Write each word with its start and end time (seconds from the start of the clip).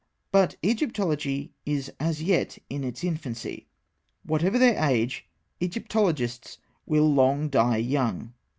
But 0.31 0.55
Egyptology 0.63 1.51
is 1.63 1.93
as 1.99 2.23
yet 2.23 2.57
in 2.71 2.83
its 2.83 3.03
infancy; 3.03 3.67
whatever 4.23 4.57
their 4.57 4.83
age, 4.83 5.27
Egyptologists 5.59 6.57
will 6.87 7.13
long 7.13 7.49
die 7.49 7.77
young. 7.77 8.33